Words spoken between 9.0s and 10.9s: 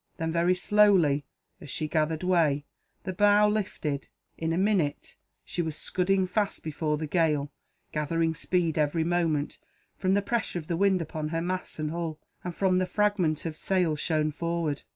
moment, from the pressure of the